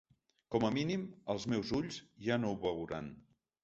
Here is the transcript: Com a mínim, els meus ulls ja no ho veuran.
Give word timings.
Com 0.55 0.65
a 0.69 0.71
mínim, 0.77 1.05
els 1.35 1.47
meus 1.55 1.77
ulls 1.83 2.03
ja 2.31 2.43
no 2.43 2.55
ho 2.57 2.63
veuran. 2.69 3.17